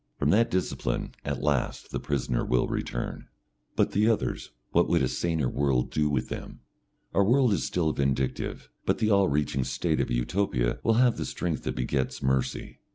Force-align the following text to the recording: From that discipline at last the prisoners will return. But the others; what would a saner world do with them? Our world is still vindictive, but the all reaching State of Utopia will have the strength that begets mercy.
From 0.17 0.31
that 0.31 0.49
discipline 0.49 1.11
at 1.23 1.43
last 1.43 1.91
the 1.91 1.99
prisoners 1.99 2.49
will 2.49 2.67
return. 2.67 3.27
But 3.75 3.91
the 3.91 4.09
others; 4.09 4.49
what 4.71 4.89
would 4.89 5.03
a 5.03 5.07
saner 5.07 5.47
world 5.47 5.91
do 5.91 6.09
with 6.09 6.27
them? 6.27 6.61
Our 7.13 7.23
world 7.23 7.53
is 7.53 7.65
still 7.67 7.91
vindictive, 7.91 8.71
but 8.83 8.97
the 8.97 9.11
all 9.11 9.27
reaching 9.27 9.63
State 9.63 10.01
of 10.01 10.09
Utopia 10.09 10.79
will 10.81 10.95
have 10.95 11.17
the 11.17 11.25
strength 11.27 11.65
that 11.65 11.75
begets 11.75 12.19
mercy. 12.23 12.79